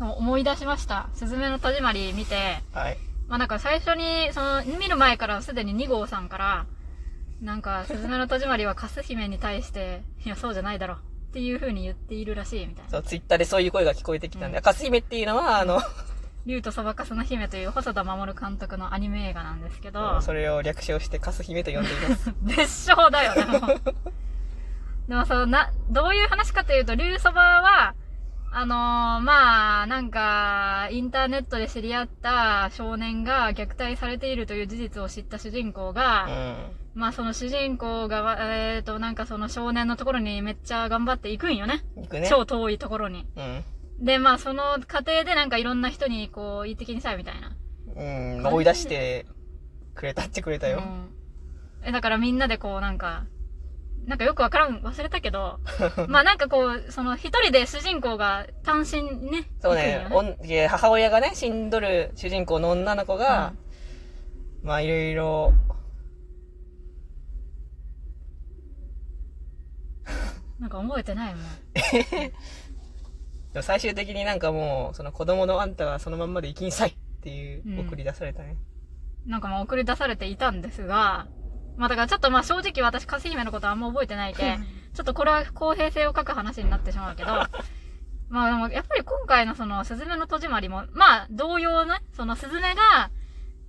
[0.00, 1.08] 思い出しました。
[1.14, 2.98] すずめの戸締まり見て、はい。
[3.28, 6.66] まあなんか最初に、その、見る前からすでに2号さんから、
[7.42, 10.94] なんか、すずめの戸締まりはカス姫に対して、いや、そうじゃないだろ。
[10.94, 10.98] っ
[11.32, 12.90] ていう風に言っているらしい、みたいな。
[12.90, 15.80] そう、ツイッターでそういう声が聞こえてきたんで、うんかす姫っていうのは、あの、
[16.46, 22.34] 竜とそばかすの姫という細田守監督のアニメ映画なんですけど、それを略称してかす姫と呼んでいます。
[22.42, 23.80] 別称だよね、もう。
[25.08, 27.94] でもそう、な、どういう話かというと、竜そばは、
[28.52, 36.28] あのーまあ、なんか、インターネットで知り合った少年が虐待されているという事実を知った主人公が、
[36.94, 41.84] まあその主人公が、えっ、と、なんかその少年のところにめっちゃ頑張っていくんよね。
[42.10, 42.26] ね。
[42.28, 43.24] 超遠いところに。
[43.36, 44.04] うん。
[44.04, 47.52] で、まあその過程でなんかいろんな人にこう、言い的にさ、みたいな。
[47.94, 48.02] う
[48.42, 48.46] ん。
[48.54, 49.26] 追い出して
[49.94, 50.78] くれたってくれたよ。
[50.78, 51.10] うん。
[51.84, 53.26] え、だからみんなでこうなんか、
[54.06, 55.60] なんかよくわからん、忘れたけど、
[56.08, 59.44] まあなんかこう、その一人で主人公が単身ね。
[59.60, 63.52] そうね行くんよおんいや母親がね、死んどる主人公の女の子が、
[64.62, 65.52] まあいろいろ、
[70.58, 71.44] なんか覚えてないもん。
[73.52, 78.56] でも最終的になんかもう、その子供のあんたはそのまんまで生きんさいっていううん送り出されたね。
[79.26, 81.26] なんかまあ送り出されていたんですが、
[81.76, 84.58] まあだからちょっとまあ正直私、かす姫のことあんま覚えてないけ、
[84.94, 87.32] ちょっとこれは公平性を欠く話になってしまうけど、
[88.28, 93.10] まあでもやっぱり今回のそのスズメの戸締まりも、まあ同様ね、そのスズメが、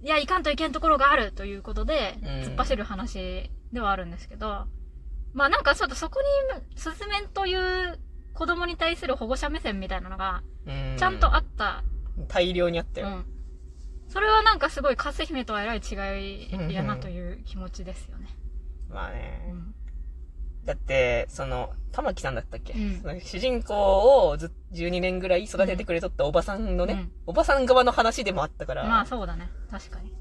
[0.04, 4.66] いや、いかんといけんところがあるということで、うん突っ走る話ではあるんですけど、
[5.34, 6.20] まあなんかちょっとそこ
[6.54, 8.00] に、スズメという
[8.34, 10.96] 子供に対する保護者目線みたいなのが、うん。
[10.98, 11.84] ちゃんとあった
[12.28, 13.08] 大量にあったよ。
[13.08, 13.26] うん。
[14.12, 15.96] それはなんかすごい、かす姫とはえらい違
[16.44, 18.28] いやなという気持ちですよね。
[18.90, 19.42] まあね。
[19.50, 19.74] うん。
[20.66, 29.50] だって、その、玉木さんだったっけ、うんその主人公をず12年ぐらい育ててくれとったおばさんのね、うんおばさん側の話でもあったから、まあそうだね。
[29.72, 30.10] 確かに。
[30.10, 30.14] い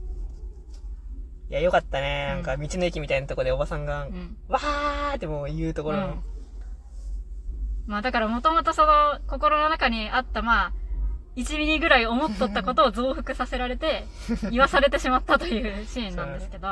[1.49, 2.35] や、よかったね。
[2.39, 4.37] うんなんか、道の駅みたいなとこでおばさんが、うん。
[4.47, 6.23] わーってもう言うところの、うん
[7.87, 10.73] まあだからもともとその心の中にあったまあ、
[11.37, 14.05] 1ミリぐらい思っとったことを増幅させられて、
[14.51, 16.69] 言わされてしまったというシーンなんですけど、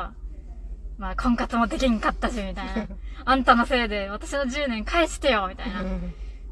[0.98, 2.86] まあ婚活もできんかったし、みたいな。
[3.24, 5.82] あんたのせいで私の10年返してよ、みたいな。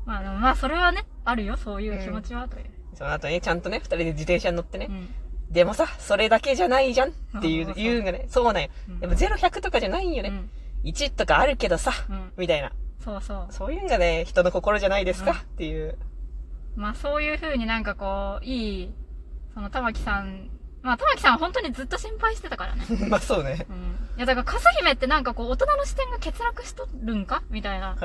[0.05, 2.67] まあでもまあそれはね、あるよ、そういう気持ちは、という。
[2.95, 5.09] その後ね、ちゃんとね、二人で自転車に乗ってね、うん。
[5.51, 8.69] でもさ、それだけじゃないじゃんっていう言うんがね、そうなんよ。
[8.89, 10.31] うんやっぱ0、100とかじゃないんよね。
[10.31, 10.51] うん。
[10.85, 12.33] 1とかあるけどさ、うん。
[12.37, 12.73] みたいな。
[13.05, 13.47] そうそう。
[13.51, 15.99] そういうんがね、人の心じゃないですか、うんっていう。
[16.77, 18.91] まあそういう風になんかこう、いい、
[19.55, 20.51] その玉木さん、
[20.83, 22.85] まあ玉木さんは本当にずっと心配してたからね。
[23.09, 23.67] まあそうね。
[23.69, 23.77] うん。
[24.19, 27.97] いやだから、かす姫ってなんかこう、大人の視点が欠落しとるんかみたいな。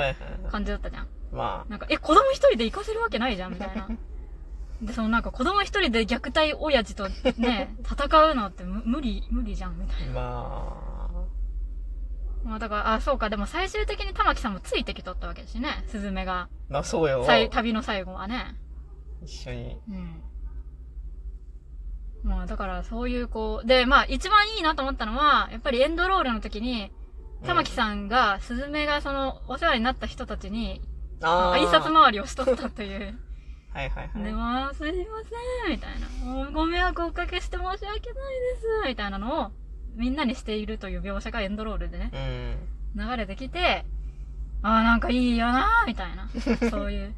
[0.50, 1.08] 感じだったじゃん。
[1.32, 3.88] まなんか、え、子供一人で行かせるわけないじゃんみたいな。
[4.82, 10.22] で、そのなんか子供一人で虐待親父とね、 戦うのって無無理、無理じゃんみたいあ、ま
[12.44, 12.52] な。
[12.52, 15.84] まあだから、あ、そうか、でも最終的に玉木さんもついてきとったわけだしね。
[15.88, 16.40] スズメが。
[16.42, 17.24] あ、まあそうよ。
[17.52, 18.56] 旅の最後はね。
[19.24, 19.78] 一緒に。
[19.90, 20.24] うん。
[22.24, 26.92] まあだからそういうこう、で、まあ一番いいなと思ったのは、やっぱりエンドロールの時に、
[27.46, 30.82] 玉木さんが、スズメがその、お世話になった人たちに、
[31.22, 31.58] ああ。
[31.58, 33.18] 挨拶回りをしとったという。
[33.74, 34.24] はいはいはい。
[34.24, 34.96] で、まあ、すいま
[35.66, 36.52] せん、みたいな。
[36.52, 38.12] ご迷惑をおかけして申し訳ないです、
[38.88, 39.52] みたいなのを、
[39.96, 42.12] みんなにしているという描写がエンドロールでね、
[42.96, 43.10] うん。
[43.10, 43.86] 流れてきて、
[44.62, 46.30] ああ、なんかいいよなみたいな。
[46.70, 47.16] そういう。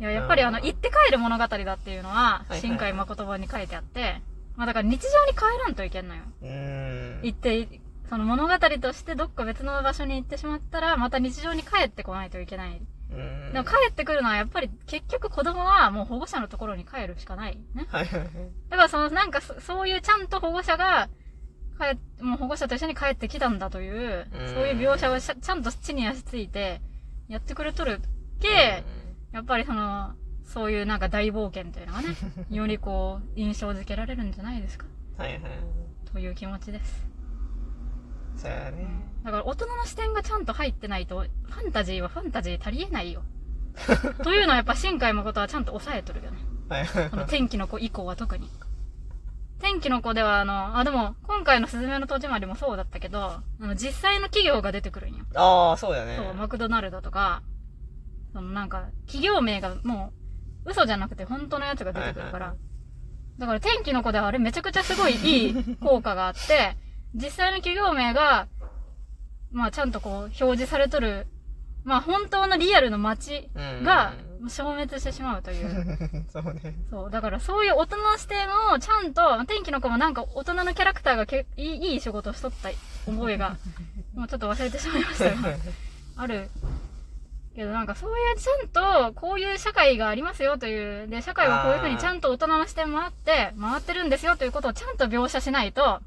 [0.00, 4.20] いや、やっぱりあの、うん行って帰る物語だっていうのはは、いはい新海誠本に書いてあって、
[4.56, 6.22] まあだから日常に帰らんといけんのよ。
[6.42, 7.20] うーん。
[7.22, 12.80] 行って、その物語としてどっか別の場所に行ってしまったら、また日常に帰ってこないといけない。
[13.10, 13.52] うん。
[13.52, 17.58] でも帰ってくるのはやっぱり結局子供はもう保護者のところに帰るしかない。
[17.74, 17.86] ね。
[17.90, 18.30] はいはいはい。
[18.68, 21.08] だからそのなんかそそういうちゃんと保護者が、
[21.78, 26.80] 帰っもう保護者と一緒に帰ってきたんだという、うんそういう描写をしゃちゃんと地に足ついて、
[27.28, 28.00] やってくれとる
[28.40, 28.84] け、
[29.34, 30.12] やっぱりその、
[30.44, 32.08] そういうなんか大冒険というのがね、
[32.50, 34.86] よりこう、印象づけられるんじゃないですか？
[35.18, 35.40] はいはい。
[36.12, 37.06] という気持ちです。
[38.36, 38.86] そうやね。
[39.24, 43.22] だから大人の視点がちゃんと入ってないと、ファンタジーはファンタジー足りえないよ。
[44.22, 46.38] というのはやっぱ新海誠はちゃんと抑えとるよね。
[46.68, 47.30] はいはいこのはい。
[47.30, 48.48] 天気の子以降は特に。
[49.60, 55.24] 天気の子ではあの、あ、でも、今回のすずめの戸締まりもそうだったけど、あの、実際の企業が出てくるんよ。
[55.34, 56.16] ああ、そうだね。
[56.16, 57.42] そう、マクドナルドとか、
[58.34, 60.12] そのなんか、企業名がも
[60.66, 62.54] う、嘘じゃなくて本当のやつが出てくるから。
[63.38, 66.76] だから天気の子ではあれめちゃくちゃすごいいい効果があって、
[67.14, 68.48] 実際の企業名が、
[69.52, 71.28] まあちゃんとこう、表示されとる、
[71.84, 74.14] まあ本当のリアルの街うんが、
[74.48, 75.98] 消滅してしまうという。
[76.28, 76.74] そうね。
[76.90, 77.10] そう。
[77.10, 82.70] だからそういう大人の視点をちゃんと、天気の子もなんか大人のキャラクターがけいいいい仕事をしとった
[83.06, 83.56] 覚えが、
[84.14, 85.56] もうちょっと忘れてしまいましたが、
[86.16, 86.50] ある。
[87.54, 96.00] けどなんかそういうちゃんと、こういう社会がありますよという、で、社会はこういうふうにちゃんと大人の視点もあって、回ってるんですよということをちゃんと描写しないと、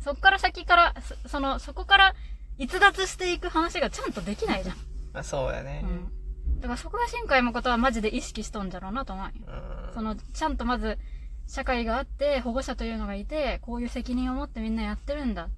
[0.00, 0.94] そっから先から、
[1.24, 2.14] そその、そこから
[2.58, 4.76] 逸脱していく話がちゃんとできないじゃん。
[5.12, 5.84] まあそうやね。
[5.84, 6.60] うん。
[6.60, 9.32] だからそこは新海誠はマジで意識しとんじゃろうなと思うよ。
[9.46, 10.98] うんその、ちゃんとまず、
[11.46, 15.48] 社会があって、保護者というのがいて、こういう責任を持ってみんなやってるんだ。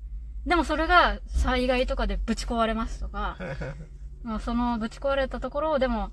[0.47, 3.39] でもそれが災害とかでぶち壊れますとか、
[4.25, 6.11] まあそのぶち壊れたところをでも、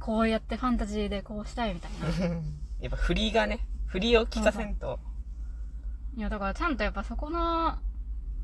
[0.00, 1.92] こうやってファンタジーでこうしたいみたい
[2.30, 2.36] な。
[2.80, 4.98] やっぱ振りがね、振りを聞かせんと。
[6.16, 7.78] いや、だからちゃんとやっぱそこの、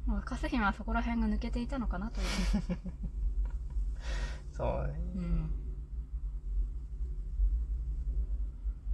[0.06, 2.26] まあ、カス姫はそこら辺が抜けていたのかなという。
[4.52, 4.94] そうね。
[5.16, 5.50] うん。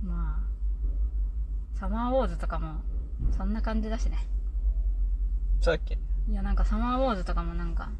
[0.03, 0.45] ま
[1.75, 2.81] あ、サマーウォーズとかも、
[3.37, 4.19] そんな感じだしね。
[5.61, 5.99] そうだっけ？
[6.29, 7.91] いや、なんかサマーウォーズとかもなんか、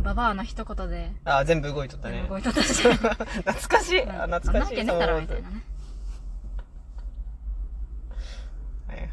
[0.00, 2.26] ババアの一言で、あ、全部動いとったね。
[2.28, 2.82] 動いとったし。
[2.88, 4.02] 懐かしい。
[4.02, 4.76] あ、懐かしい。
[4.76, 5.62] けねえだろ、みたいなね。
[8.88, 9.10] はい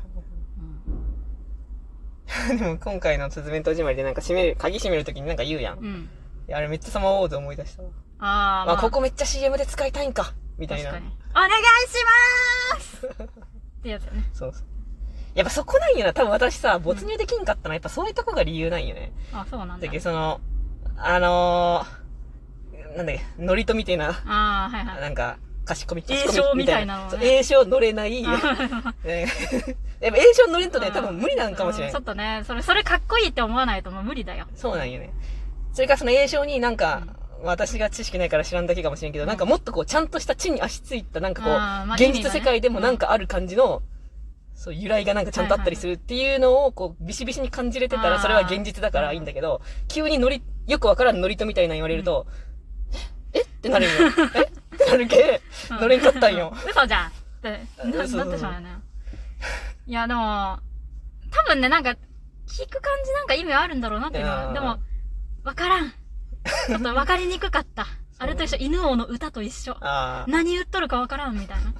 [2.49, 2.57] うん。
[2.57, 5.79] でも今回の鈴弁戸締まりでなんか閉める、鍵閉めるときになんか言うやん。
[5.79, 6.09] うん。
[6.47, 7.89] いやあれめっちゃサマーウォーズ思い出したわ。
[8.19, 10.89] あー、まあ、ここめっちゃ CM で使いたいんかみたいな。
[10.89, 11.13] お願いし
[12.73, 14.23] ます ってやつよね。
[14.33, 14.63] そうそう。
[15.35, 16.13] やっぱそこなんよな。
[16.13, 19.11] 多分私さ、没入できんかったのはやっぱそういうとこが理由なんよね。
[19.33, 19.99] あ、そうなんだだけ。
[19.99, 20.41] どその、
[20.97, 25.01] あのー、なんだっけ、ノリとみたいな、あー、はいはい。
[25.01, 28.23] なんか、貸し込み、栄貸し込み唱みたいなのねそう栄唱乗れない。
[28.23, 28.27] ね
[29.99, 31.85] やっぱ栄唱乗れんとね、多分無理なんかもしれ。
[31.85, 34.47] うんちょっとね、それ、それかっこいいって思わないともう無理だよ。
[34.55, 35.11] そうなんよね。
[35.73, 37.03] それからその栄唱になんか、
[37.43, 43.81] 私が知識ないから知らんだけかもしれんけど、なんかもっとこう、ちゃんとした地に足ついた、なんかこう、あーまあ現実世界でもなんかある感じの、
[44.55, 52.27] そう、由来がなんかちゃんとあったりするっていうのを、こう、ビシビシに感じれてたら、それは現実だからいいんだけど、急にノリ、よくわからんノリとみたいなの言われると、
[53.33, 53.41] ええ？
[53.41, 53.95] ってなるんよ。
[54.35, 54.43] え？
[54.43, 55.41] ってなるけ、
[55.71, 56.53] うん乗れんかったんよ。
[56.69, 57.11] 嘘じゃんっ
[57.41, 58.69] て、な嘘なってしまうよね。
[59.85, 60.59] いや、でも、
[61.31, 61.95] 多分ね、なんか、聞
[62.69, 64.79] く感じなんか意味はあるんだろうなっていうのは、でも、
[65.43, 65.89] わからん。
[65.89, 67.87] ちょっとわかりにくかった。
[68.19, 69.77] あれと一緒、犬王の歌と一緒。
[70.27, 71.73] 何言っとるかわからんみたいな。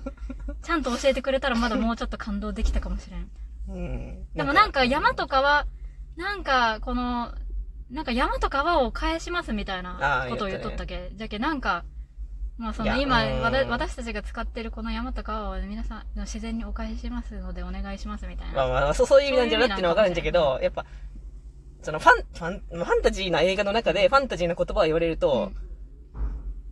[0.61, 3.29] ちゃんと教えてくれたらまだもうちょっと感動できたかもしれん。
[3.69, 4.27] うん。
[4.33, 5.65] でもなんか山とかは、
[6.15, 7.33] なんかこの、
[7.91, 11.09] なんか山と川を返しますみたいあなーことを言っとったけ？
[11.15, 11.85] じゃけなんか、
[12.57, 13.23] まあその今
[13.69, 18.53] 私たちが使ってるこの山と川を皆さん自然にお返ししますのでお願いしますみたいな。
[18.53, 20.85] まあまあ、 そういう意味なんじゃなっていうのはわかるんだけど、やっぱ、
[21.81, 25.51] そのファン、ファン、ファンタジーな映画の中でファンタジーな言葉を言われると、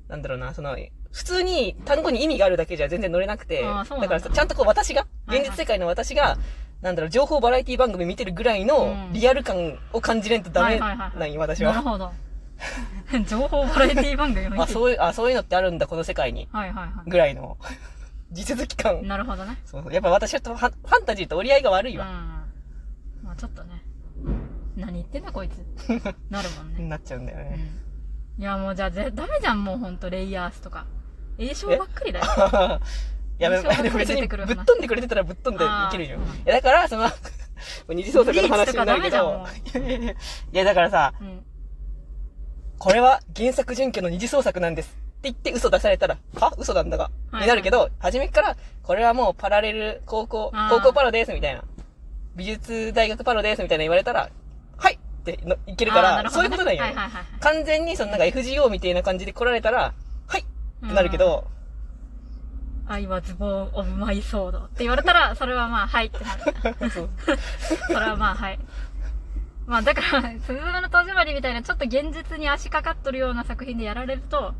[0.09, 0.75] なんだろうな、その、
[1.11, 3.85] 普通に単語に意味があるだけじゃ全然乗れなくて、だ。
[3.85, 6.37] だからさちゃんとこう私が、現実世界の私が、
[6.85, 11.73] なんだろう、情報バラエティ番組見てるぐらいのうんリアル感を感じれんとダメなんよ、私は。
[11.73, 12.13] なるほど。
[13.27, 14.73] 情報バラエティ番組を見あ、てる。
[14.79, 16.47] そういう、あ、そういうのってあるんだ、この世界に。
[16.51, 17.57] はいはいはぐらいの、
[18.31, 19.07] 地続き感い。。
[19.07, 19.57] なるほどね。
[19.65, 20.69] そうそうやっぱ私はとファ
[21.01, 21.95] ンタジーと折り合いが悪うん。
[21.95, 22.05] いわ。
[23.23, 23.81] まあちょっとね。
[24.77, 25.65] 何言ってんだこいつ。
[26.29, 26.83] なるもんね。
[26.87, 27.55] なっちゃうんだよね。
[27.57, 27.85] うん
[28.37, 30.85] いやもうじゃあぜ、ダメじゃんもうほんと、レイヤースとか。
[31.37, 32.25] 栄唱ばっかりだよ。
[33.39, 36.19] いや、でも印象でも別にぶっ飛んでくれてたらぶっ飛んでいけるよ。
[36.21, 37.09] あーいや、だから、その、
[37.89, 39.45] 二次創作の話になるけど。
[40.53, 41.43] いやだからさ、うん。
[42.77, 46.53] これは原作準拠の二次創作なんですって言って嘘出されたら、は？
[46.57, 51.63] 嘘なんだが、はいになるけど、初めっから、これはもうパラレル高校高校パロですみたいな。
[52.35, 54.29] 美術大学パロですみたいな言われたら、
[54.77, 54.95] はい！
[54.95, 56.83] ってのいけるから、そういうことなんよ。
[56.83, 57.25] はいはいはいはい。
[57.39, 59.93] 完全にそのなんか FGO みたいな感じで来られたら、
[60.27, 60.41] はい！
[60.41, 61.47] ってなるけど、
[62.87, 66.89] I was born of my sword って言われたら、それはまあ、はいってなる。
[66.91, 67.09] そう
[67.87, 68.59] それはまあ、はい。
[69.65, 74.53] まあ、だから、すずめの戸締まりみたいな、ちょっと現実に足かかっとるような作品でやられると、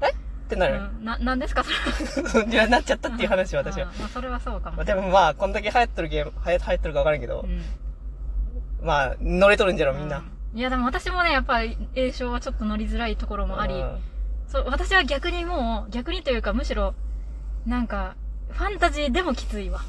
[0.46, 0.82] ってなる。
[1.00, 3.92] うん、な、なんですか、それいや、なっちゃったっていう話、私は。
[3.94, 4.86] うんまあ、それはそうかもまあ。
[4.86, 8.86] でもまあ、こんだけ流行っとるゲーム、流行っとるかわからんけどう、ん。
[8.86, 10.18] まあ、乗れとるんじゃろ、みんな。
[10.18, 13.98] うんいや、でも私もね、やっぱり、栄唱はちょっと乗りづらいところもあり、うん
[14.48, 16.96] そう、私は逆にもう、逆にというか、むしろ、
[17.66, 18.16] なんか、
[18.50, 19.82] ファンタジーでもきついわ。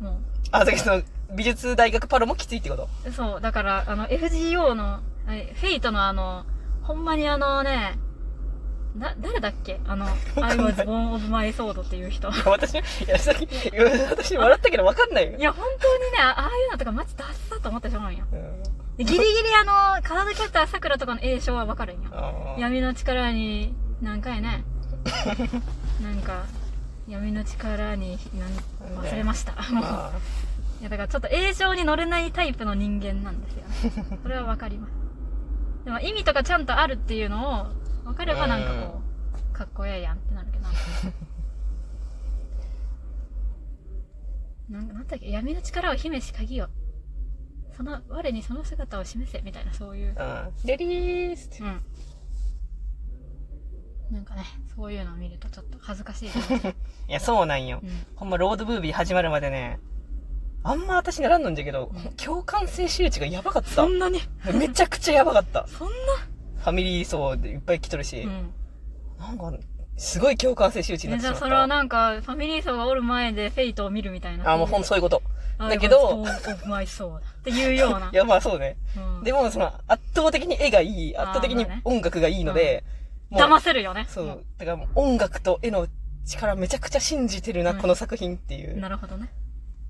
[0.00, 0.20] も
[0.52, 1.02] あ、だけどその、
[1.34, 2.88] 美術大学パロもきついってこと？
[3.06, 3.12] う。
[3.12, 6.44] そう、だから、あの、FGO の、えフェイトのあの、
[6.82, 7.98] ほんまにあのね、
[8.96, 9.80] だ、誰だっけ？
[9.86, 10.06] あの、
[10.36, 12.28] I was born of my sword っていう人。
[12.28, 13.46] い 私、いや、さっき、
[14.10, 15.38] 私笑ったけどわかんないよ。
[15.38, 18.24] や、本当にね、あああいうのとかマジダッサと思ってしまうんよ。
[18.32, 18.62] うん
[18.96, 19.28] でギリギリ
[19.60, 19.64] あ
[19.96, 22.08] の、カードキャラクター桜とかの栄唱はわかるんよ。
[22.12, 24.64] あー闇の力に、何回ね。
[26.02, 26.44] なんか
[27.08, 28.18] 闇の力に
[28.96, 29.82] 忘れました、もう。
[29.82, 30.12] まあ、
[30.80, 33.90] いやだからちょっと映像に乗れないタイプの人間なんですよ。
[33.90, 34.92] ねそれはわかります。
[35.84, 37.66] でも意味とかちゃんとあるっていうのを
[38.04, 39.00] 分かればなんかこ
[39.52, 40.64] うかっこええやんってなるけど。
[44.68, 45.30] なんなんだっけ？
[45.30, 46.66] 闇の力を秘めし鍵を
[47.76, 50.08] その我にその姿を示せみたいなそういう。
[50.08, 50.16] うん。
[50.64, 51.80] レディースってうん
[54.10, 54.44] なんかね
[54.74, 56.74] そういうのを見るとちょっと恥ずかしいな、 い
[57.08, 57.80] や、そうなんよ。
[57.82, 59.80] うんほんま、ロードムービー始まるまでね、
[60.62, 63.86] あんま私ならんのんじゃけど、共感性周知がやばかったそ。
[63.86, 64.20] んなに？
[64.52, 65.66] めちゃくちゃやばかった。
[65.70, 68.54] そんファミリー層でいっぱい来とるし、なうん
[69.18, 69.58] なんか、
[69.96, 71.54] すごい共感性周知になえじゃあってしまった。
[71.54, 75.22] それはなんかファミリー層がおる前でフェイトを見るみたいなあ、もうほんとそういうこと。
[75.58, 78.76] あだけどオフマイソーだっていうようないや、まあそうね。
[78.96, 82.84] うんでも、その、圧倒的に絵がいい、圧倒的に音楽がいいので、
[83.30, 84.44] 騙せるよねそう。
[84.58, 85.88] だからもう音楽と絵の
[86.24, 88.78] 力めちゃくちゃ信じてるな、うんこの作品っていう。
[88.78, 89.30] なるほどね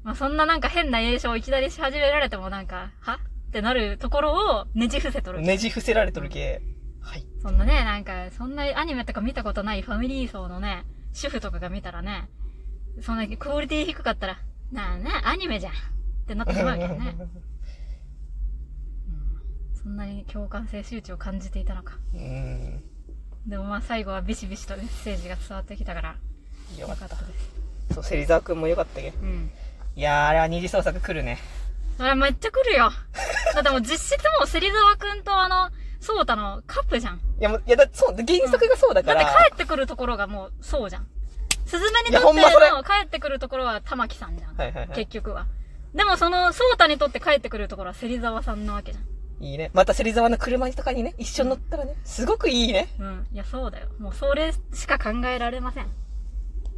[0.02, 3.19] まあそんななんか変な映像をいきなりし始められてもなんかは？
[3.49, 6.62] ってなるところをねじ伏せとるねじ伏せられとるけ。
[7.00, 7.26] はい。
[7.40, 12.28] そんなね、なんか、そんなアニメとか見たことないファミリー層のね、主婦とかが見たらね、
[13.00, 14.38] そんなクオリティ低かったら、
[14.73, 15.76] なあなあ、アニメじゃんっ
[16.26, 17.16] てなってしまうけどね。
[19.81, 21.97] そんなに共感性周知を感じていたのか。
[22.12, 22.83] うん。
[23.47, 26.17] でもまあ最後はビシビシとメッセージが伝わってきたから、
[26.79, 26.99] よよかっ。
[26.99, 27.95] たたです。
[27.95, 29.12] そう、芹沢くんもよかったけ。
[29.23, 29.50] うん。
[29.95, 31.38] いやー、あれは二次創作来るね。
[31.99, 32.91] あれめっちゃ来るよ。
[33.55, 37.17] だってもう実質もう芹沢くんとあの、ソータのカップじゃん。
[37.17, 39.23] いや、もう、いや、だそう、原作がそうだから。
[39.25, 41.07] だって帰ってくるところがもうそうじゃん。
[41.67, 44.57] スズメにとっての帰ってくるところは玉木さんじゃん。
[44.57, 45.47] はいはいはい結局は。
[45.95, 49.05] でもその、ソータにとって帰ってくるところは芹沢さんなわけじゃん。
[49.40, 49.71] いいね。
[49.75, 52.88] また芹沢の車とかにね、一緒に乗ったらね、すごくいいね。
[52.99, 53.26] うん。
[53.33, 53.88] いや、そうだよ。
[53.99, 55.87] もうそれしか考えられません。